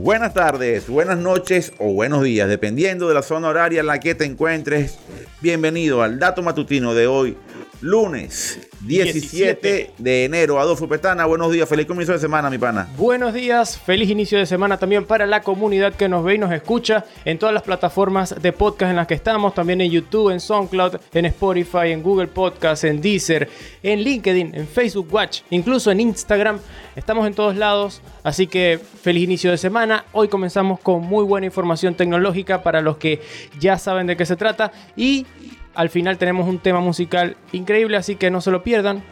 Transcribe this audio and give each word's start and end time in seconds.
Buenas 0.00 0.32
tardes, 0.32 0.88
buenas 0.88 1.18
noches 1.18 1.72
o 1.78 1.92
buenos 1.92 2.22
días, 2.22 2.48
dependiendo 2.48 3.08
de 3.08 3.14
la 3.14 3.22
zona 3.22 3.48
horaria 3.48 3.80
en 3.80 3.86
la 3.86 3.98
que 3.98 4.14
te 4.14 4.24
encuentres. 4.24 4.96
Bienvenido 5.40 6.02
al 6.02 6.20
dato 6.20 6.40
matutino 6.40 6.94
de 6.94 7.08
hoy, 7.08 7.36
lunes 7.80 8.68
17, 8.80 9.92
de 9.98 10.24
enero. 10.24 10.58
Adolfo 10.58 10.88
Petana, 10.88 11.26
buenos 11.26 11.52
días, 11.52 11.68
feliz 11.68 11.86
comienzo 11.86 12.12
de 12.12 12.18
semana, 12.18 12.50
mi 12.50 12.58
pana. 12.58 12.88
Buenos 12.96 13.34
días, 13.34 13.78
feliz 13.78 14.10
inicio 14.10 14.38
de 14.38 14.46
semana 14.46 14.78
también 14.78 15.04
para 15.04 15.26
la 15.26 15.42
comunidad 15.42 15.94
que 15.94 16.08
nos 16.08 16.24
ve 16.24 16.34
y 16.34 16.38
nos 16.38 16.52
escucha 16.52 17.04
en 17.24 17.38
todas 17.38 17.54
las 17.54 17.62
plataformas 17.62 18.34
de 18.40 18.52
podcast 18.52 18.90
en 18.90 18.96
las 18.96 19.06
que 19.06 19.14
estamos, 19.14 19.54
también 19.54 19.80
en 19.80 19.90
YouTube, 19.90 20.30
en 20.30 20.40
SoundCloud, 20.40 20.96
en 21.12 21.26
Spotify, 21.26 21.92
en 21.92 22.02
Google 22.02 22.28
Podcast, 22.28 22.84
en 22.84 23.00
Deezer, 23.00 23.48
en 23.82 24.02
LinkedIn, 24.02 24.54
en 24.54 24.66
Facebook 24.66 25.08
Watch, 25.12 25.42
incluso 25.50 25.90
en 25.90 26.00
Instagram. 26.00 26.58
Estamos 26.96 27.26
en 27.26 27.34
todos 27.34 27.56
lados, 27.56 28.02
así 28.22 28.46
que 28.46 28.80
feliz 29.02 29.24
inicio 29.24 29.50
de 29.50 29.58
semana. 29.58 30.04
Hoy 30.12 30.28
comenzamos 30.28 30.80
con 30.80 31.02
muy 31.02 31.24
buena 31.24 31.46
información 31.46 31.94
tecnológica 31.94 32.62
para 32.62 32.80
los 32.80 32.96
que 32.96 33.20
ya 33.60 33.78
saben 33.78 34.06
de 34.06 34.16
qué 34.16 34.26
se 34.26 34.36
trata 34.36 34.72
y 34.96 35.26
al 35.78 35.90
final 35.90 36.18
tenemos 36.18 36.48
un 36.48 36.58
tema 36.58 36.80
musical 36.80 37.36
increíble, 37.52 37.96
así 37.96 38.16
que 38.16 38.32
no 38.32 38.40
se 38.40 38.50
lo 38.50 38.64
pierdan. 38.64 39.04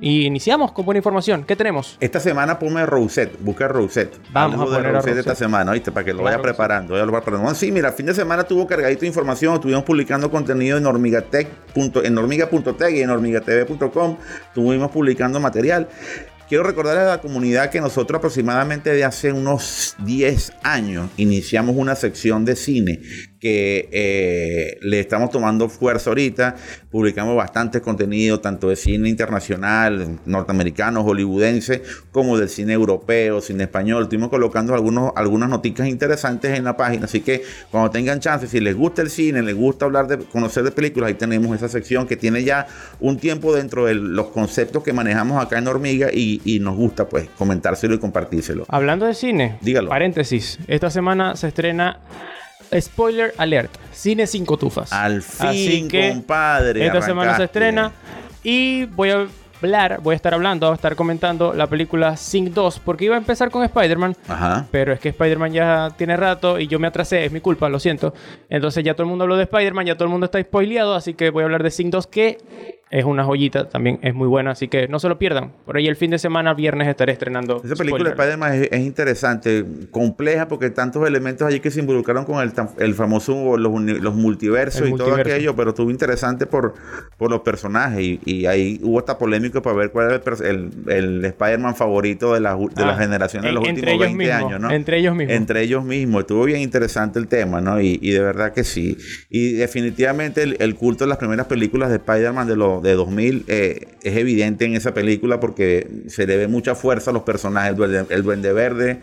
Y 0.00 0.26
iniciamos 0.26 0.72
con 0.72 0.84
buena 0.84 0.98
información. 0.98 1.44
¿Qué 1.44 1.54
tenemos? 1.54 1.98
Esta 2.00 2.18
semana 2.18 2.58
ponme 2.58 2.84
Rosette, 2.84 3.38
busca 3.38 3.68
Rosette. 3.68 4.18
Vamos 4.32 4.60
a 4.60 4.64
poner 4.64 4.96
a 4.96 4.98
esta 5.20 5.36
semana, 5.36 5.70
¿viste? 5.70 5.92
Para 5.92 6.04
que 6.04 6.12
lo 6.12 6.24
vaya 6.24 6.42
preparando. 6.42 6.94
Vaya 6.94 7.06
preparando. 7.06 7.54
sí, 7.54 7.70
mira, 7.70 7.92
fin 7.92 8.06
de 8.06 8.14
semana 8.14 8.42
tuvo 8.42 8.66
cargadito 8.66 9.02
de 9.02 9.06
información. 9.06 9.54
Estuvimos 9.54 9.84
publicando 9.84 10.32
contenido 10.32 10.78
en 10.78 10.86
hormigatech. 10.86 11.46
en 11.76 12.18
hormiga.tech 12.18 12.92
y 12.92 13.02
en 13.02 13.10
hormigatv.com. 13.10 14.16
Estuvimos 14.48 14.90
publicando 14.90 15.38
material. 15.38 15.86
Quiero 16.50 16.64
recordarle 16.64 17.02
a 17.02 17.10
la 17.10 17.20
comunidad 17.20 17.70
que 17.70 17.80
nosotros 17.80 18.18
aproximadamente 18.18 18.90
de 18.90 19.04
hace 19.04 19.32
unos 19.32 19.94
10 20.00 20.54
años 20.64 21.08
iniciamos 21.16 21.76
una 21.76 21.94
sección 21.94 22.44
de 22.44 22.56
cine 22.56 22.98
que 23.40 23.88
eh, 23.90 24.78
le 24.82 25.00
estamos 25.00 25.30
tomando 25.30 25.68
fuerza 25.68 26.10
ahorita. 26.10 26.56
Publicamos 26.90 27.34
bastante 27.34 27.80
contenido, 27.80 28.40
tanto 28.40 28.68
de 28.68 28.76
cine 28.76 29.08
internacional, 29.08 30.18
norteamericano, 30.26 31.02
hollywoodense, 31.02 31.82
como 32.12 32.36
del 32.36 32.50
cine 32.50 32.74
europeo, 32.74 33.40
cine 33.40 33.64
español. 33.64 34.02
Estuvimos 34.02 34.28
colocando 34.28 34.74
algunos, 34.74 35.12
algunas 35.16 35.48
noticias 35.48 35.88
interesantes 35.88 36.56
en 36.56 36.64
la 36.64 36.76
página. 36.76 37.06
Así 37.06 37.22
que 37.22 37.42
cuando 37.70 37.90
tengan 37.90 38.20
chance, 38.20 38.46
si 38.46 38.60
les 38.60 38.76
gusta 38.76 39.00
el 39.00 39.08
cine, 39.08 39.42
les 39.42 39.56
gusta 39.56 39.86
hablar 39.86 40.06
de 40.06 40.18
conocer 40.18 40.62
de 40.62 40.70
películas, 40.70 41.08
ahí 41.08 41.14
tenemos 41.14 41.56
esa 41.56 41.68
sección 41.68 42.06
que 42.06 42.16
tiene 42.16 42.44
ya 42.44 42.66
un 43.00 43.18
tiempo 43.18 43.54
dentro 43.54 43.86
de 43.86 43.94
los 43.94 44.26
conceptos 44.26 44.82
que 44.82 44.92
manejamos 44.92 45.42
acá 45.42 45.58
en 45.58 45.66
Hormiga 45.66 46.08
y, 46.12 46.42
y 46.44 46.60
nos 46.60 46.76
gusta 46.76 47.08
pues 47.08 47.28
comentárselo 47.38 47.94
y 47.94 47.98
compartírselo. 47.98 48.66
Hablando 48.68 49.06
de 49.06 49.14
cine, 49.14 49.58
dígalo. 49.62 49.88
Paréntesis, 49.88 50.58
esta 50.68 50.90
semana 50.90 51.36
se 51.36 51.48
estrena 51.48 52.00
Spoiler 52.78 53.34
alert, 53.36 53.70
Cine 53.92 54.26
sin 54.26 54.46
cotufas. 54.46 54.92
Al 54.92 55.22
fin, 55.22 55.88
compadre. 55.90 56.86
Esta 56.86 57.02
semana 57.02 57.36
se 57.36 57.44
estrena 57.44 57.92
y 58.42 58.84
voy 58.86 59.10
a 59.10 59.26
hablar, 59.62 60.00
voy 60.02 60.14
a 60.14 60.16
estar 60.16 60.32
hablando, 60.32 60.66
voy 60.66 60.72
a 60.72 60.76
estar 60.76 60.96
comentando 60.96 61.52
la 61.52 61.66
película 61.66 62.16
Sing 62.16 62.52
2, 62.54 62.80
porque 62.80 63.04
iba 63.04 63.14
a 63.14 63.18
empezar 63.18 63.50
con 63.50 63.62
Spider-Man, 63.62 64.16
pero 64.70 64.92
es 64.92 65.00
que 65.00 65.10
Spider-Man 65.10 65.52
ya 65.52 65.90
tiene 65.96 66.16
rato 66.16 66.58
y 66.58 66.66
yo 66.66 66.78
me 66.78 66.86
atrasé, 66.86 67.24
es 67.24 67.32
mi 67.32 67.40
culpa, 67.40 67.68
lo 67.68 67.78
siento. 67.78 68.14
Entonces 68.48 68.84
ya 68.84 68.94
todo 68.94 69.02
el 69.02 69.10
mundo 69.10 69.24
habló 69.24 69.36
de 69.36 69.42
Spider-Man, 69.44 69.86
ya 69.86 69.94
todo 69.94 70.04
el 70.04 70.10
mundo 70.10 70.26
está 70.26 70.40
spoileado, 70.40 70.94
así 70.94 71.14
que 71.14 71.30
voy 71.30 71.42
a 71.42 71.44
hablar 71.44 71.62
de 71.62 71.70
Sing 71.70 71.90
2, 71.90 72.06
que 72.06 72.38
es 72.90 73.04
una 73.04 73.24
joyita, 73.24 73.68
también 73.68 73.98
es 74.02 74.14
muy 74.14 74.26
buena, 74.26 74.50
así 74.50 74.68
que 74.68 74.88
no 74.88 74.98
se 74.98 75.08
lo 75.08 75.18
pierdan. 75.18 75.52
Por 75.64 75.76
ahí 75.76 75.86
el 75.86 75.96
fin 75.96 76.10
de 76.10 76.18
semana, 76.18 76.54
viernes, 76.54 76.88
estaré 76.88 77.12
estrenando. 77.12 77.62
Esa 77.64 77.76
película 77.76 78.04
de 78.04 78.10
Spider-Man 78.10 78.68
es, 78.70 78.80
interesante, 78.80 79.64
compleja, 79.90 80.48
porque 80.48 80.70
tantos 80.70 81.06
elementos 81.06 81.46
allí 81.46 81.60
que 81.60 81.70
se 81.70 81.80
involucraron 81.80 82.24
con 82.24 82.42
el, 82.42 82.52
el 82.78 82.94
famoso, 82.94 83.56
los, 83.56 83.80
los 83.80 84.14
multiversos 84.14 84.88
y 84.88 84.94
todo 84.94 85.14
aquello, 85.14 85.54
pero 85.54 85.70
estuvo 85.70 85.90
interesante 85.90 86.46
por, 86.46 86.74
por 87.16 87.30
los 87.30 87.40
personajes. 87.40 88.18
Y, 88.24 88.46
ahí 88.46 88.80
hubo 88.82 88.98
esta 88.98 89.18
polémica 89.18 89.60
para 89.60 89.76
ver 89.76 89.90
cuál 89.92 90.10
era 90.10 90.48
el, 90.48 90.70
el, 90.88 91.24
Spider-Man 91.24 91.76
favorito 91.76 92.34
de 92.34 92.40
la, 92.40 92.56
de 92.56 92.84
la 92.84 92.94
ah, 92.94 92.98
generación 92.98 93.42
de 93.42 93.52
los 93.52 93.68
últimos 93.68 93.98
20 93.98 94.32
años, 94.32 94.60
¿no? 94.60 94.70
Entre 94.70 94.98
ellos 94.98 95.14
mismos. 95.14 95.36
Entre 95.36 95.62
ellos 95.62 95.84
mismos. 95.84 96.22
Estuvo 96.22 96.44
bien 96.44 96.60
interesante 96.60 97.18
el 97.18 97.28
tema, 97.28 97.60
¿no? 97.60 97.80
Y, 97.80 97.98
y 98.02 98.10
de 98.10 98.20
verdad 98.20 98.52
que 98.52 98.64
sí. 98.64 98.96
Y 99.28 99.52
definitivamente 99.52 100.42
el, 100.42 100.74
culto 100.74 101.04
de 101.04 101.08
las 101.08 101.18
primeras 101.18 101.46
películas 101.46 101.90
de 101.90 101.96
Spider-Man 101.96 102.48
de 102.48 102.56
los 102.56 102.79
de 102.80 102.94
2000 102.94 103.44
eh, 103.48 103.88
es 104.02 104.16
evidente 104.16 104.64
en 104.64 104.74
esa 104.74 104.94
película 104.94 105.40
porque 105.40 105.86
se 106.08 106.26
le 106.26 106.36
ve 106.36 106.48
mucha 106.48 106.74
fuerza 106.74 107.10
a 107.10 107.14
los 107.14 107.22
personajes. 107.22 107.76
El 108.10 108.22
Duende, 108.22 108.52
Verde, 108.52 109.00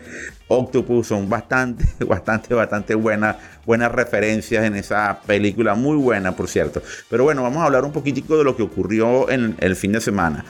Octopus 0.48 1.06
son 1.06 1.28
bastante, 1.28 1.84
bastante, 2.04 2.54
bastante 2.54 2.94
buenas, 2.94 3.36
buenas 3.66 3.92
referencias 3.92 4.64
en 4.64 4.74
esa 4.74 5.20
película. 5.26 5.74
Muy 5.74 5.96
buena, 5.96 6.34
por 6.34 6.48
cierto. 6.48 6.82
Pero 7.10 7.24
bueno, 7.24 7.42
vamos 7.42 7.62
a 7.62 7.66
hablar 7.66 7.84
un 7.84 7.92
poquitico 7.92 8.36
de 8.38 8.44
lo 8.44 8.56
que 8.56 8.62
ocurrió 8.62 9.30
en 9.30 9.56
el 9.60 9.76
fin 9.76 9.92
de 9.92 10.00
semana. 10.00 10.44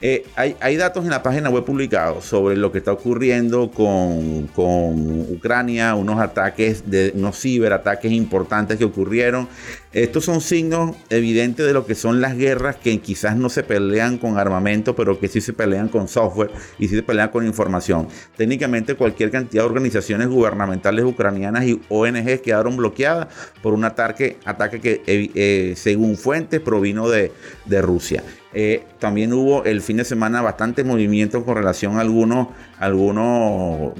Eh, 0.00 0.26
hay, 0.36 0.76
datos 0.76 1.04
en 1.04 1.10
la 1.10 1.22
página 1.22 1.48
web 1.48 1.64
publicados 1.64 2.26
sobre 2.26 2.56
lo 2.56 2.70
que 2.72 2.78
está 2.78 2.92
ocurriendo 2.92 3.70
con, 3.70 4.48
con 4.48 5.32
Ucrania, 5.32 5.94
unos 5.94 6.20
ataques, 6.20 6.90
de, 6.90 7.12
unos 7.14 7.40
ciberataques 7.40 8.12
importantes 8.12 8.76
que 8.76 8.84
ocurrieron. 8.84 9.48
Estos 9.92 10.24
son 10.24 10.40
signos 10.40 10.96
evidentes 11.08 11.64
de 11.64 11.72
lo 11.72 11.86
que 11.86 11.94
son 11.94 12.20
las 12.20 12.36
guerras 12.36 12.76
que 12.76 12.98
quizás 12.98 13.36
no 13.36 13.48
se 13.48 13.62
pelean 13.62 14.18
con 14.18 14.36
armamento, 14.36 14.94
pero 14.94 15.18
que 15.18 15.28
sí 15.28 15.40
se 15.40 15.52
pelean 15.52 15.88
con 15.88 16.08
software 16.08 16.50
y 16.78 16.88
sí 16.88 16.96
se 16.96 17.02
pelean 17.02 17.30
con 17.30 17.46
información. 17.46 18.08
Técnicamente 18.36 18.96
cualquier 18.96 19.30
cantidad 19.30 19.43
organizaciones 19.60 20.28
gubernamentales 20.28 21.04
ucranianas 21.04 21.64
y 21.64 21.80
ONG 21.88 22.40
quedaron 22.42 22.76
bloqueadas 22.76 23.28
por 23.62 23.74
un 23.74 23.84
ataque, 23.84 24.38
ataque 24.44 24.80
que 24.80 25.02
eh, 25.06 25.30
eh, 25.34 25.74
según 25.76 26.16
fuentes 26.16 26.60
provino 26.60 27.08
de, 27.08 27.32
de 27.64 27.82
Rusia. 27.82 28.22
Eh, 28.52 28.84
también 29.00 29.32
hubo 29.32 29.64
el 29.64 29.80
fin 29.80 29.96
de 29.96 30.04
semana 30.04 30.40
bastante 30.40 30.84
movimiento 30.84 31.44
con 31.44 31.56
relación 31.56 31.98
a 31.98 32.02
algunos, 32.02 32.48
algunos 32.78 33.92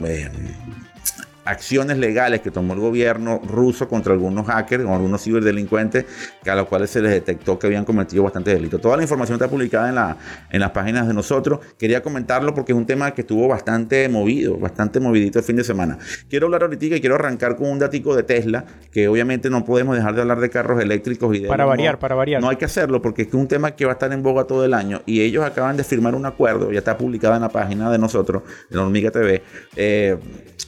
acciones 1.45 1.99
legales 1.99 2.41
que 2.41 2.51
tomó 2.51 2.75
el 2.75 2.81
gobierno 2.81 3.41
ruso 3.47 3.89
contra 3.89 4.13
algunos 4.13 4.47
hackers 4.47 4.85
o 4.85 4.95
algunos 4.95 5.23
ciberdelincuentes 5.23 6.07
que 6.43 6.51
a 6.51 6.55
los 6.55 6.67
cuales 6.67 6.91
se 6.91 7.01
les 7.01 7.13
detectó 7.13 7.59
que 7.59 7.67
habían 7.67 7.85
cometido 7.85 8.23
bastante 8.23 8.55
delito. 8.55 8.79
Toda 8.79 8.97
la 8.97 9.03
información 9.03 9.37
está 9.37 9.49
publicada 9.49 9.89
en, 9.89 9.95
la, 9.95 10.17
en 10.51 10.61
las 10.61 10.71
páginas 10.71 11.07
de 11.07 11.15
nosotros. 11.15 11.61
Quería 11.79 12.03
comentarlo 12.03 12.55
porque 12.55 12.73
es 12.73 12.79
un 12.79 12.87
tema 12.87 13.13
que 13.13 13.23
estuvo 13.23 13.49
bastante 13.49 14.09
movido, 14.09 14.57
bastante 14.57 15.01
movidito 15.01 15.39
el 15.39 15.45
fin 15.45 15.57
de 15.57 15.65
semana. 15.65 15.99
Quiero 16.29 16.47
hablar 16.47 16.63
ahorita 16.63 16.85
y 16.87 17.01
quiero 17.01 17.15
arrancar 17.15 17.57
con 17.57 17.69
un 17.69 17.79
datico 17.79 18.15
de 18.15 18.23
Tesla, 18.23 18.65
que 18.91 19.09
obviamente 19.09 19.51
no 19.51 19.65
podemos 19.65 19.97
dejar 19.97 20.15
de 20.15 20.23
hablar 20.23 20.41
de 20.41 20.51
carros 20.51 20.81
eléctricos 20.83 21.35
y 21.37 21.41
de... 21.41 21.49
Para 21.49 21.65
variar, 21.65 21.99
para 21.99 22.15
variar. 22.15 22.41
No 22.41 22.49
hay 22.49 22.57
que 22.57 22.65
hacerlo 22.65 23.01
porque 23.01 23.23
es 23.23 23.35
un 23.35 23.49
tema 23.49 23.73
que 23.73 23.85
va 23.85 23.93
a 23.93 23.95
estar 23.95 24.13
en 24.13 24.23
boga 24.23 24.45
todo 24.45 24.65
el 24.65 24.75
año 24.75 25.03
y 25.07 25.21
ellos 25.21 25.45
acaban 25.45 25.77
de 25.77 25.85
firmar 25.85 26.15
un 26.15 26.27
acuerdo, 26.27 26.73
ya 26.73 26.79
está 26.79 26.97
publicada 26.97 27.37
en 27.37 27.43
la 27.43 27.49
página 27.49 27.91
de 27.91 27.99
nosotros, 27.99 28.43
en 28.71 28.79
Hormiga 28.79 29.11
TV, 29.11 29.43
eh, 29.77 30.17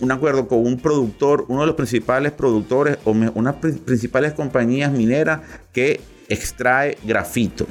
un 0.00 0.12
acuerdo 0.12 0.46
con 0.48 0.65
un 0.66 0.78
productor, 0.78 1.44
uno 1.48 1.60
de 1.62 1.66
los 1.66 1.76
principales 1.76 2.32
productores 2.32 2.98
o 3.04 3.12
unas 3.12 3.54
principales 3.56 4.32
compañías 4.32 4.92
mineras 4.92 5.40
que 5.72 6.00
extrae 6.28 6.98
grafito. 7.04 7.66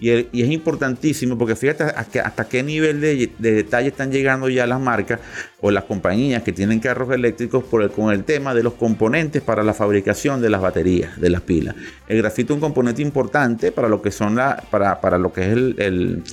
Y, 0.00 0.10
es 0.10 0.50
importantísimo 0.50 1.36
porque 1.36 1.54
fíjate 1.54 1.84
hasta, 1.84 2.48
qué 2.48 2.62
nivel 2.62 3.02
de, 3.02 3.30
detalle 3.38 3.88
están 3.88 4.10
llegando 4.10 4.48
ya 4.48 4.66
las 4.66 4.80
marcas 4.80 5.20
o 5.60 5.70
las 5.70 5.84
compañías 5.84 6.42
que 6.42 6.52
tienen 6.52 6.80
carros 6.80 7.12
eléctricos 7.12 7.64
el, 7.72 7.90
con 7.90 8.10
el 8.10 8.24
tema 8.24 8.54
de 8.54 8.62
los 8.62 8.74
componentes 8.74 9.42
para 9.42 9.62
la 9.62 9.74
fabricación 9.74 10.40
de 10.40 10.48
las 10.48 10.62
baterías, 10.62 11.20
de 11.20 11.28
las 11.28 11.42
pilas. 11.42 11.74
El 12.08 12.16
grafito 12.16 12.54
es 12.54 12.56
un 12.56 12.60
componente 12.60 13.02
importante 13.02 13.72
para 13.72 13.88
lo 13.88 14.00
que 14.00 14.10
son 14.10 14.36
la, 14.36 14.64
para, 14.70 15.02
para 15.02 15.18
lo 15.18 15.34
que 15.34 15.42
es 15.42 15.52
el 15.52 16.24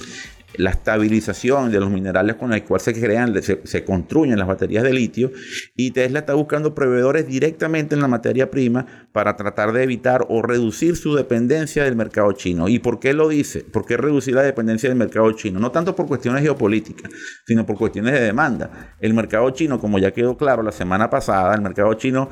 la 0.57 0.71
estabilización 0.71 1.71
de 1.71 1.80
los 1.80 1.89
minerales 1.89 2.36
con 2.36 2.50
los 2.50 2.62
cuales 2.62 2.83
se 2.83 2.94
crean, 2.94 3.33
se, 3.42 3.83
construyen 3.83 4.38
las 4.38 4.48
baterías 4.48 4.83
de 4.83 4.94
litio 4.94 5.31
y 5.75 5.92
Tesla 5.92 6.19
está 6.19 6.33
buscando 6.33 6.75
proveedores 6.75 7.27
directamente 7.27 7.95
en 7.95 8.01
la 8.01 8.07
materia 8.07 8.50
prima 8.51 8.86
para 9.12 9.36
tratar 9.36 9.71
de 9.71 9.83
evitar 9.83 10.25
o 10.30 10.42
reducir 10.42 10.95
su 10.95 11.15
dependencia 11.15 11.83
del 11.83 11.95
mercado 11.95 12.31
chino. 12.33 12.68
¿Y 12.68 12.80
por 12.80 13.00
qué 13.00 13.13
lo 13.13 13.30
dice? 13.30 13.62
¿Por 13.62 13.86
qué 13.86 13.98
reducir 13.98 14.33
la 14.36 14.44
dependencia 14.44 14.89
del 14.89 14.98
mercado 14.98 15.31
chino? 15.31 15.59
No 15.59 15.71
tanto 15.71 15.95
por 15.95 16.07
cuestiones 16.07 16.42
geopolíticas, 16.42 17.12
sino 17.45 17.65
por 17.65 17.77
cuestiones 17.77 18.13
de 18.13 18.21
demanda. 18.21 18.95
El 19.00 19.13
mercado 19.13 19.50
chino, 19.51 19.80
como 19.80 20.00
ya 20.00 20.12
quedó 20.12 20.38
claro 20.38 20.63
la 20.63 20.71
semana 20.71 21.09
pasada, 21.09 21.56
el 21.56 21.62
mercado 21.62 21.94
chino, 21.94 22.30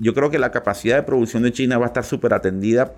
yo 0.00 0.14
creo 0.14 0.30
que 0.30 0.38
la 0.38 0.50
capacidad 0.50 0.96
de 0.96 1.02
producción 1.04 1.42
de 1.44 1.52
China 1.52 1.78
va 1.78 1.84
a 1.84 1.88
estar 1.88 2.04
súper 2.04 2.34
atendida 2.34 2.92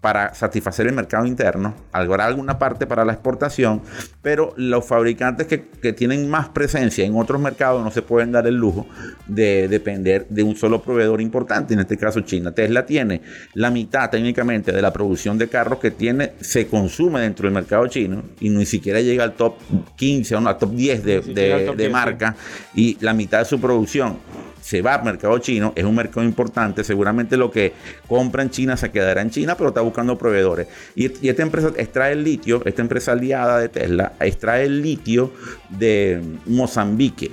para 0.00 0.34
satisfacer 0.34 0.88
el 0.88 0.94
mercado 0.94 1.26
interno, 1.26 1.76
habrá 1.92 2.26
alguna 2.26 2.58
parte 2.58 2.88
para 2.88 3.04
la 3.04 3.12
exportación, 3.12 3.82
pero 4.20 4.52
los 4.56 4.84
fabricantes 4.84 5.46
que, 5.46 5.68
que, 5.80 5.92
tienen 5.92 6.28
más 6.28 6.48
presencia 6.48 7.04
en 7.04 7.16
otros 7.16 7.40
mercados 7.40 7.84
no 7.84 7.90
se 7.92 8.02
pueden 8.02 8.32
dar 8.32 8.48
el 8.48 8.56
lujo 8.56 8.86
de 9.28 9.68
depender 9.68 10.26
de 10.28 10.42
un 10.42 10.56
solo 10.56 10.82
proveedor 10.82 11.20
importante, 11.20 11.74
en 11.74 11.80
este 11.80 11.96
caso 11.96 12.20
China. 12.22 12.50
Tesla 12.52 12.84
tiene 12.84 13.22
la 13.54 13.70
mitad 13.70 14.10
técnicamente 14.10 14.72
de 14.72 14.82
la 14.82 14.92
producción 14.92 15.38
de 15.38 15.48
carros 15.48 15.78
que 15.78 15.92
tiene, 15.92 16.32
se 16.40 16.66
consume 16.66 17.20
dentro 17.20 17.44
del 17.44 17.54
mercado 17.54 17.86
chino 17.86 18.24
y 18.40 18.50
ni 18.50 18.66
siquiera 18.66 19.00
llega 19.00 19.22
al 19.22 19.34
top 19.34 19.54
15 19.94 20.34
o 20.34 20.40
no, 20.40 20.48
al 20.48 20.58
top 20.58 20.72
10 20.72 21.04
de, 21.04 21.20
de, 21.20 21.74
de 21.76 21.88
marca 21.88 22.34
y 22.74 22.96
la 23.00 23.14
mitad 23.14 23.38
de 23.38 23.44
su 23.44 23.60
producción 23.60 24.18
se 24.62 24.80
va 24.80 24.94
al 24.94 25.04
mercado 25.04 25.36
chino, 25.38 25.72
es 25.76 25.84
un 25.84 25.94
mercado 25.94 26.22
importante, 26.22 26.84
seguramente 26.84 27.36
lo 27.36 27.50
que 27.50 27.72
compra 28.06 28.42
en 28.42 28.50
China 28.50 28.76
se 28.76 28.90
quedará 28.90 29.20
en 29.20 29.30
China, 29.30 29.56
pero 29.56 29.68
está 29.68 29.80
buscando 29.80 30.16
proveedores. 30.16 30.68
Y, 30.94 31.06
esta 31.28 31.42
empresa 31.42 31.72
extrae 31.76 32.12
el 32.12 32.22
litio, 32.22 32.62
esta 32.64 32.80
empresa 32.80 33.12
aliada 33.12 33.58
de 33.58 33.68
Tesla, 33.68 34.12
extrae 34.20 34.64
el 34.64 34.80
litio 34.80 35.32
de 35.68 36.22
Mozambique. 36.46 37.30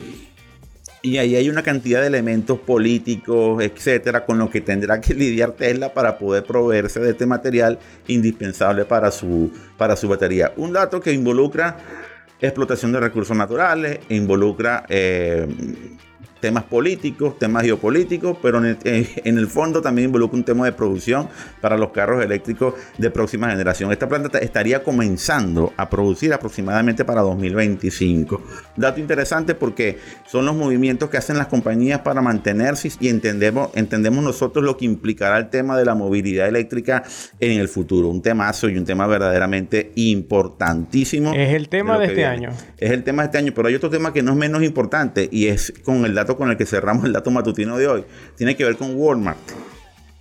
Y 1.01 1.17
ahí 1.17 1.35
hay 1.35 1.49
una 1.49 1.63
cantidad 1.63 2.01
de 2.01 2.07
elementos 2.07 2.59
políticos, 2.59 3.63
etcétera, 3.63 4.25
con 4.25 4.37
los 4.37 4.49
que 4.49 4.59
tendrá 4.59 4.99
que 4.99 5.13
lidiar 5.13 5.51
Tesla 5.53 5.93
para 5.93 6.17
poder 6.17 6.43
proveerse 6.43 6.99
de 6.99 7.11
este 7.11 7.25
material 7.25 7.79
indispensable 8.07 8.83
para 8.83 9.11
su, 9.11 9.51
para 9.77 9.95
su 9.95 10.09
batería. 10.09 10.51
Un 10.57 10.73
dato 10.73 10.99
que 10.99 11.13
involucra 11.13 11.77
explotación 12.41 12.91
de 12.91 12.99
recursos 12.99 13.37
naturales, 13.37 13.99
involucra 14.09 14.85
eh, 14.89 15.47
temas 16.39 16.63
políticos, 16.63 17.37
temas 17.37 17.63
geopolíticos, 17.63 18.37
pero 18.41 18.63
en 18.83 19.37
el, 19.37 19.47
fondo 19.47 19.81
también 19.81 20.07
involucra 20.07 20.37
un 20.37 20.43
tema 20.43 20.65
de 20.65 20.71
producción 20.71 21.27
para 21.61 21.77
los 21.77 21.89
carros 21.89 22.23
eléctricos 22.23 22.73
de 22.97 23.09
próxima 23.11 23.49
generación. 23.49 23.91
Esta 23.91 24.07
planta 24.07 24.39
estaría 24.39 24.83
comenzando 24.83 25.73
a 25.77 25.89
producir 25.89 26.33
aproximadamente 26.33 27.05
para 27.05 27.21
2025. 27.21 28.41
Dato 28.75 28.99
interesante 28.99 29.55
porque 29.55 29.97
son 30.27 30.45
los 30.45 30.55
movimientos 30.55 31.09
que 31.09 31.17
hacen 31.17 31.37
las 31.37 31.47
compañías 31.47 32.01
para 32.01 32.21
mantenerse 32.21 32.91
y 32.99 33.09
entendemos, 33.09 33.69
entendemos 33.75 34.23
nosotros 34.23 34.63
lo 34.63 34.77
que 34.77 34.85
implicará 34.85 35.37
el 35.37 35.49
tema 35.49 35.77
de 35.77 35.85
la 35.85 35.95
movilidad 35.95 36.47
eléctrica 36.47 37.03
en 37.39 37.59
el 37.59 37.67
futuro. 37.67 38.07
Un 38.07 38.21
temazo 38.21 38.69
y 38.69 38.77
un 38.77 38.85
tema 38.85 39.07
verdaderamente 39.07 39.91
importantísimo. 39.95 41.33
Es 41.33 41.53
el 41.53 41.69
tema 41.69 41.97
de, 41.97 42.07
de 42.07 42.13
este 42.13 42.25
año. 42.25 42.49
Es 42.77 42.91
el 42.91 43.03
tema 43.03 43.23
de 43.23 43.25
este 43.27 43.37
año, 43.37 43.51
pero 43.55 43.67
hay 43.67 43.75
otro 43.75 43.89
tema 43.89 44.13
que 44.13 44.23
no 44.23 44.31
es 44.31 44.37
menos 44.37 44.63
importante 44.63 45.27
y 45.31 45.47
es 45.47 45.73
con 45.83 46.05
el 46.05 46.13
dato 46.13 46.28
con 46.37 46.49
el 46.49 46.57
que 46.57 46.65
cerramos 46.65 47.05
el 47.05 47.13
dato 47.13 47.31
matutino 47.31 47.77
de 47.77 47.87
hoy 47.87 48.05
tiene 48.35 48.55
que 48.55 48.65
ver 48.65 48.77
con 48.77 48.95
Walmart. 48.95 49.39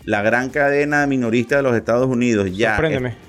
La 0.05 0.23
gran 0.23 0.49
cadena 0.49 1.07
minorista 1.07 1.57
de 1.57 1.63
los 1.63 1.77
Estados 1.77 2.07
Unidos 2.07 2.51
ya 2.57 2.81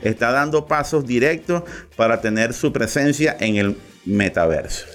está 0.02 0.32
dando 0.32 0.66
pasos 0.66 1.06
directos 1.06 1.64
para 1.98 2.22
tener 2.22 2.54
su 2.54 2.72
presencia 2.72 3.36
en 3.40 3.58
el 3.58 3.78
metaverso. 4.06 4.86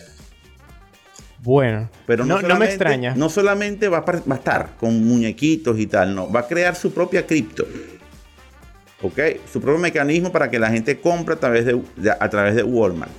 Bueno, 1.44 1.90
pero 2.06 2.24
no, 2.24 2.38
me 2.58 2.64
extraña. 2.64 3.14
No 3.14 3.28
solamente 3.28 3.88
va 3.88 3.98
a, 3.98 4.00
va 4.00 4.34
a, 4.34 4.34
estar 4.34 4.76
con 4.78 5.04
muñequitos 5.04 5.78
y 5.78 5.86
tal, 5.86 6.14
no, 6.14 6.32
va 6.32 6.40
a 6.40 6.46
crear 6.46 6.74
su 6.74 6.94
propia 6.94 7.26
cripto. 7.26 7.66
¿Ok? 9.04 9.20
Su 9.52 9.60
propio 9.60 9.78
mecanismo 9.78 10.32
para 10.32 10.50
que 10.50 10.58
la 10.58 10.70
gente 10.70 10.98
compre 10.98 11.34
a 11.34 11.38
través 11.38 11.66
de, 11.66 11.78
a 12.18 12.30
través 12.30 12.54
de 12.54 12.62
Walmart 12.62 13.12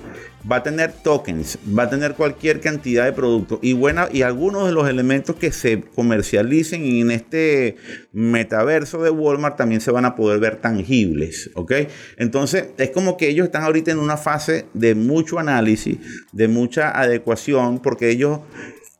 va 0.50 0.56
a 0.56 0.62
tener 0.62 0.92
tokens, 0.92 1.58
va 1.76 1.84
a 1.84 1.90
tener 1.90 2.14
cualquier 2.14 2.60
cantidad 2.60 3.04
de 3.04 3.12
productos 3.12 3.58
y 3.62 3.72
buena, 3.72 4.08
y 4.12 4.22
algunos 4.22 4.66
de 4.66 4.72
los 4.72 4.88
elementos 4.88 5.36
que 5.36 5.50
se 5.52 5.82
comercialicen 5.94 6.84
en 6.84 7.10
este 7.10 7.76
metaverso 8.12 9.02
de 9.02 9.10
Walmart 9.10 9.56
también 9.56 9.80
se 9.80 9.90
van 9.90 10.04
a 10.04 10.14
poder 10.14 10.38
ver 10.38 10.56
tangibles, 10.56 11.50
¿ok? 11.54 11.72
Entonces 12.16 12.66
es 12.78 12.90
como 12.90 13.16
que 13.16 13.28
ellos 13.28 13.46
están 13.46 13.62
ahorita 13.62 13.90
en 13.90 13.98
una 13.98 14.16
fase 14.16 14.66
de 14.74 14.94
mucho 14.94 15.38
análisis, 15.38 15.98
de 16.32 16.48
mucha 16.48 16.90
adecuación, 16.90 17.80
porque 17.80 18.10
ellos 18.10 18.40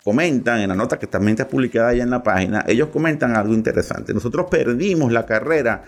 comentan 0.03 0.61
en 0.61 0.69
la 0.69 0.77
nota 0.77 1.01
que 1.01 1.09
también 1.09 1.33
está 1.35 1.49
publicada 1.49 1.89
allá 1.89 2.05
en 2.05 2.11
la 2.11 2.23
página, 2.23 2.65
ellos 2.69 2.91
comentan 2.93 3.37
algo 3.37 3.55
interesante. 3.55 4.15
Nosotros 4.15 4.47
perdimos 4.49 5.13
la 5.13 5.27
carrera 5.27 5.83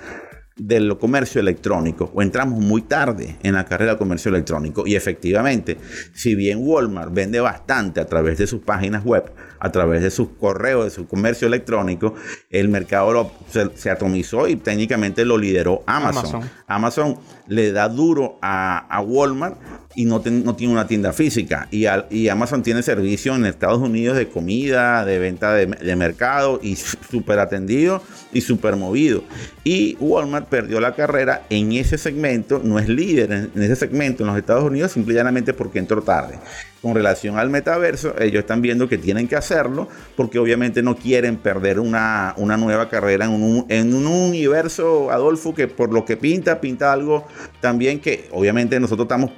del 0.58 0.98
comercio 0.98 1.40
electrónico 1.40 2.10
o 2.14 2.22
entramos 2.22 2.60
muy 2.60 2.82
tarde 2.82 3.36
en 3.42 3.54
la 3.54 3.64
carrera 3.64 3.92
del 3.92 3.98
comercio 3.98 4.30
electrónico 4.30 4.86
y 4.86 4.96
efectivamente 4.96 5.78
si 6.14 6.34
bien 6.34 6.58
Walmart 6.60 7.12
vende 7.12 7.40
bastante 7.40 8.00
a 8.00 8.06
través 8.06 8.38
de 8.38 8.46
sus 8.46 8.60
páginas 8.62 9.04
web 9.04 9.32
a 9.60 9.70
través 9.70 10.02
de 10.02 10.10
sus 10.10 10.30
correos 10.30 10.84
de 10.84 10.90
su 10.90 11.06
comercio 11.06 11.46
electrónico 11.46 12.14
el 12.50 12.68
mercado 12.68 13.32
se, 13.48 13.90
atomizó 13.90 14.48
y 14.48 14.56
técnicamente 14.56 15.24
lo 15.24 15.38
lideró 15.38 15.82
Amazon 15.86 16.48
Amazon, 16.68 17.18
le 17.46 17.72
da 17.72 17.88
duro 17.88 18.38
a, 18.42 18.78
a 18.94 19.00
Walmart 19.00 19.56
y 19.94 20.04
no, 20.04 20.22
no, 20.24 20.54
tiene 20.54 20.72
una 20.72 20.86
tienda 20.86 21.12
física. 21.12 21.66
Y, 21.70 21.86
y, 22.10 22.28
Amazon 22.28 22.62
tiene 22.62 22.82
servicio 22.82 23.34
en 23.34 23.46
Estados 23.46 23.80
Unidos 23.80 24.16
de 24.16 24.28
comida, 24.28 25.04
de 25.04 25.18
venta 25.18 25.54
de, 25.54 25.66
de 25.66 25.96
mercado 25.96 26.60
y 26.62 26.76
súper 26.76 27.38
atendido 27.40 28.02
y 28.32 28.42
súper 28.42 28.76
movido. 28.76 29.24
Y 29.64 29.96
Walmart 29.98 30.47
perdió 30.48 30.80
la 30.80 30.94
carrera 30.94 31.42
en 31.50 31.72
ese 31.72 31.98
segmento, 31.98 32.60
no 32.62 32.78
es 32.78 32.88
líder 32.88 33.50
en, 33.54 33.62
ese 33.62 33.76
segmento 33.76 34.22
en 34.22 34.28
los 34.28 34.38
Estados 34.38 34.64
Unidos 34.64 34.92
simplemente 34.92 35.52
porque 35.52 35.78
entró 35.78 36.02
tarde. 36.02 36.38
Con 36.80 36.94
relación 36.94 37.38
al 37.38 37.50
metaverso, 37.50 38.14
ellos 38.20 38.40
están 38.40 38.62
viendo 38.62 38.88
que 38.88 38.98
tienen 38.98 39.26
que 39.26 39.34
hacerlo 39.34 39.88
porque 40.16 40.38
obviamente 40.38 40.82
no 40.82 40.94
quieren 40.96 41.36
perder 41.36 41.80
una, 41.80 42.34
una 42.36 42.56
nueva 42.56 42.88
carrera 42.88 43.24
en 43.24 43.32
un, 43.32 43.66
en 43.68 43.94
un 43.94 44.06
universo, 44.06 45.10
Adolfo, 45.10 45.54
que 45.54 45.66
por 45.66 45.92
lo 45.92 46.04
que 46.04 46.16
pinta, 46.16 46.60
pinta 46.60 46.92
algo 46.92 47.26
también 47.60 47.98
que 47.98 48.28
obviamente 48.32 48.78
nosotros 48.78 49.06
estamos 49.06 49.32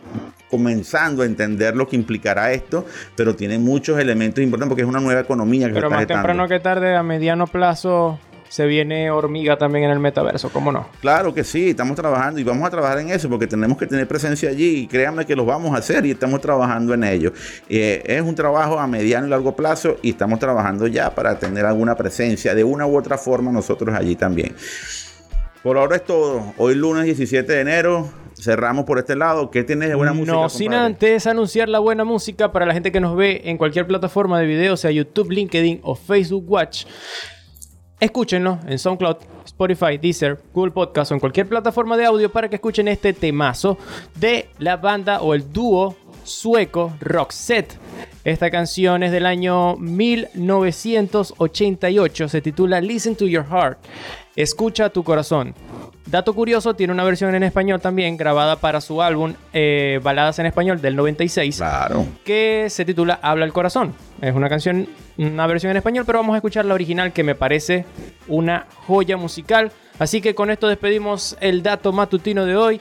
comenzando 0.50 1.22
a 1.22 1.26
entender 1.26 1.76
lo 1.76 1.86
que 1.86 1.96
implicará 1.96 2.52
esto, 2.52 2.84
pero 3.16 3.34
tiene 3.34 3.58
muchos 3.58 3.98
elementos 3.98 4.42
importantes 4.42 4.70
porque 4.70 4.82
es 4.82 4.88
una 4.88 5.00
nueva 5.00 5.20
economía 5.20 5.68
que 5.68 5.74
Pero 5.74 5.88
más 5.88 6.06
temprano 6.06 6.48
que 6.48 6.60
tarde, 6.60 6.96
a 6.96 7.02
mediano 7.02 7.46
plazo, 7.46 8.18
se 8.50 8.66
viene 8.66 9.12
hormiga 9.12 9.56
también 9.56 9.84
en 9.84 9.92
el 9.92 10.00
metaverso, 10.00 10.50
¿cómo 10.50 10.72
no? 10.72 10.88
Claro 11.00 11.32
que 11.32 11.44
sí, 11.44 11.70
estamos 11.70 11.94
trabajando 11.94 12.40
y 12.40 12.42
vamos 12.42 12.66
a 12.66 12.70
trabajar 12.70 12.98
en 12.98 13.10
eso 13.10 13.30
porque 13.30 13.46
tenemos 13.46 13.78
que 13.78 13.86
tener 13.86 14.08
presencia 14.08 14.50
allí 14.50 14.80
y 14.80 14.86
créanme 14.88 15.24
que 15.24 15.36
lo 15.36 15.44
vamos 15.44 15.72
a 15.72 15.78
hacer 15.78 16.04
y 16.04 16.10
estamos 16.10 16.40
trabajando 16.40 16.92
en 16.92 17.04
ello. 17.04 17.32
Eh, 17.68 18.02
es 18.04 18.22
un 18.22 18.34
trabajo 18.34 18.80
a 18.80 18.88
mediano 18.88 19.28
y 19.28 19.30
largo 19.30 19.54
plazo 19.54 19.98
y 20.02 20.10
estamos 20.10 20.40
trabajando 20.40 20.88
ya 20.88 21.14
para 21.14 21.38
tener 21.38 21.64
alguna 21.64 21.94
presencia 21.94 22.52
de 22.52 22.64
una 22.64 22.88
u 22.88 22.98
otra 22.98 23.16
forma 23.16 23.52
nosotros 23.52 23.94
allí 23.94 24.16
también. 24.16 24.56
Por 25.62 25.78
ahora 25.78 25.94
es 25.94 26.04
todo. 26.04 26.52
Hoy 26.56 26.74
lunes 26.74 27.04
17 27.04 27.52
de 27.52 27.60
enero 27.60 28.10
cerramos 28.34 28.84
por 28.84 28.98
este 28.98 29.14
lado. 29.14 29.52
¿Qué 29.52 29.62
tienes 29.62 29.90
de 29.90 29.94
buena 29.94 30.12
música? 30.12 30.32
No, 30.32 30.48
sin 30.48 30.74
antes 30.74 31.28
anunciar 31.28 31.68
la 31.68 31.78
buena 31.78 32.02
música 32.02 32.50
para 32.50 32.66
la 32.66 32.74
gente 32.74 32.90
que 32.90 32.98
nos 32.98 33.14
ve 33.14 33.42
en 33.44 33.58
cualquier 33.58 33.86
plataforma 33.86 34.40
de 34.40 34.46
video, 34.46 34.76
sea 34.76 34.90
YouTube, 34.90 35.30
LinkedIn 35.30 35.80
o 35.84 35.94
Facebook 35.94 36.50
Watch. 36.50 36.84
Escúchenlo 38.00 38.58
en 38.66 38.78
SoundCloud, 38.78 39.16
Spotify, 39.44 39.98
Deezer, 39.98 40.40
Google 40.54 40.72
Podcast 40.72 41.12
o 41.12 41.14
en 41.14 41.20
cualquier 41.20 41.46
plataforma 41.46 41.98
de 41.98 42.06
audio 42.06 42.32
para 42.32 42.48
que 42.48 42.56
escuchen 42.56 42.88
este 42.88 43.12
temazo 43.12 43.76
de 44.14 44.48
la 44.58 44.78
banda 44.78 45.20
o 45.20 45.34
el 45.34 45.52
dúo 45.52 45.94
sueco 46.24 46.94
Roxette. 47.00 47.78
Esta 48.24 48.50
canción 48.50 49.02
es 49.02 49.12
del 49.12 49.26
año 49.26 49.76
1988, 49.76 52.28
se 52.28 52.40
titula 52.40 52.80
Listen 52.80 53.14
to 53.16 53.26
Your 53.26 53.44
Heart, 53.44 53.76
Escucha 54.36 54.90
tu 54.90 55.02
corazón. 55.02 55.54
Dato 56.06 56.34
curioso, 56.34 56.74
tiene 56.74 56.92
una 56.92 57.04
versión 57.04 57.34
en 57.34 57.42
español 57.42 57.80
también 57.80 58.16
grabada 58.16 58.56
para 58.56 58.80
su 58.80 59.00
álbum 59.02 59.34
eh, 59.52 60.00
Baladas 60.02 60.38
en 60.38 60.46
Español 60.46 60.80
del 60.80 60.96
96. 60.96 61.56
Claro. 61.56 62.06
Que 62.24 62.66
se 62.68 62.84
titula 62.84 63.18
Habla 63.22 63.44
el 63.44 63.52
Corazón. 63.52 63.94
Es 64.20 64.34
una 64.34 64.48
canción, 64.48 64.88
una 65.18 65.46
versión 65.46 65.70
en 65.70 65.76
español, 65.76 66.04
pero 66.06 66.18
vamos 66.18 66.34
a 66.34 66.38
escuchar 66.38 66.64
la 66.64 66.74
original 66.74 67.12
que 67.12 67.22
me 67.22 67.34
parece 67.34 67.84
una 68.28 68.66
joya 68.86 69.16
musical. 69.16 69.70
Así 69.98 70.20
que 70.20 70.34
con 70.34 70.50
esto 70.50 70.66
despedimos 70.66 71.36
el 71.40 71.62
dato 71.62 71.92
matutino 71.92 72.44
de 72.44 72.56
hoy. 72.56 72.80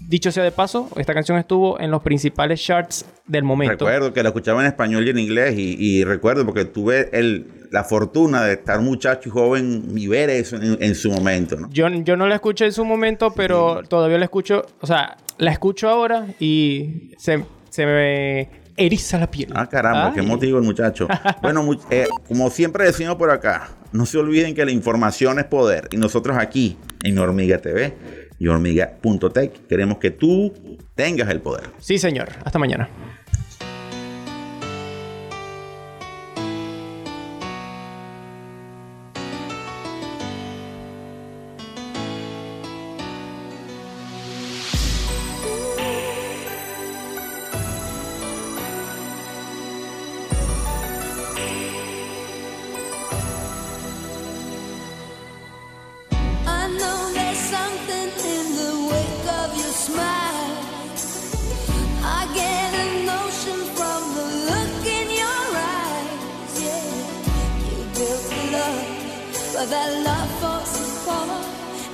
Dicho 0.00 0.32
sea 0.32 0.44
de 0.44 0.52
paso, 0.52 0.88
esta 0.96 1.14
canción 1.14 1.38
estuvo 1.38 1.78
en 1.80 1.90
los 1.90 2.02
principales 2.02 2.62
charts 2.62 3.04
del 3.26 3.44
momento. 3.44 3.86
Recuerdo 3.86 4.12
que 4.12 4.22
la 4.22 4.28
escuchaba 4.30 4.60
en 4.60 4.68
español 4.68 5.06
y 5.06 5.10
en 5.10 5.18
inglés 5.18 5.54
y, 5.56 6.04
recuerdo 6.04 6.44
porque 6.44 6.64
tuve 6.64 7.08
el, 7.12 7.46
la 7.70 7.84
fortuna 7.84 8.44
de 8.44 8.54
estar 8.54 8.80
muchacho 8.80 9.28
y 9.28 9.32
joven 9.32 9.84
y 9.96 10.06
ver 10.06 10.30
eso 10.30 10.56
en, 10.56 10.94
su 10.94 11.10
momento. 11.10 11.56
¿no? 11.56 11.68
Yo, 11.70 11.88
yo 11.88 12.16
no 12.16 12.28
la 12.28 12.36
escuché 12.36 12.66
en 12.66 12.72
su 12.72 12.84
momento, 12.84 13.32
pero 13.34 13.82
todavía 13.82 14.18
la 14.18 14.24
escucho, 14.24 14.64
o 14.80 14.86
sea, 14.86 15.16
la 15.38 15.50
escucho 15.50 15.88
ahora 15.88 16.26
y 16.38 17.12
se, 17.18 17.44
se 17.70 17.86
me 17.86 18.48
eriza 18.76 19.18
la 19.18 19.30
piel. 19.30 19.52
Ah, 19.54 19.68
caramba, 19.68 20.12
qué 20.14 20.22
motivo 20.22 20.58
el 20.58 20.64
muchacho. 20.64 21.08
bueno, 21.42 21.68
eh, 21.90 22.06
como 22.28 22.50
siempre 22.50 22.84
decimos 22.84 23.16
por 23.16 23.30
acá, 23.30 23.70
no 23.92 24.06
se 24.06 24.18
olviden 24.18 24.54
que 24.54 24.64
la 24.64 24.70
información 24.70 25.38
es 25.38 25.46
poder 25.46 25.88
y 25.90 25.96
nosotros 25.96 26.36
aquí 26.38 26.76
en 27.02 27.18
Hormiga 27.18 27.58
TV 27.58 27.94
y 28.38 28.48
hormiga.tech. 28.48 29.66
Queremos 29.66 29.98
que 29.98 30.10
tú 30.10 30.52
tengas 30.94 31.28
el 31.30 31.40
poder. 31.40 31.64
Sí, 31.78 31.98
señor. 31.98 32.28
Hasta 32.44 32.58
mañana. 32.58 32.88
But 69.56 69.70
that 69.70 69.90
love 70.04 70.30
falls 70.38 71.00
apart. 71.00 71.46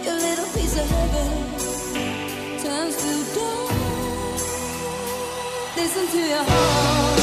Your 0.03 0.17
little 0.17 0.47
piece 0.47 0.77
of 0.77 0.91
heaven 0.91 1.29
turns 2.59 2.97
to 2.97 3.35
gold. 3.37 3.71
Listen 5.77 6.09
to 6.09 6.19
your 6.19 6.43
heart. 6.43 7.22